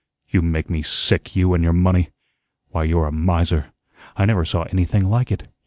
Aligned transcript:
"You 0.27 0.41
make 0.41 0.67
me 0.67 0.81
sick, 0.81 1.35
you 1.35 1.53
and 1.53 1.63
your 1.63 1.73
money. 1.73 2.09
Why, 2.69 2.85
you're 2.85 3.05
a 3.05 3.11
miser. 3.11 3.71
I 4.17 4.25
never 4.25 4.45
saw 4.45 4.63
anything 4.63 5.03
like 5.07 5.31
it. 5.31 5.47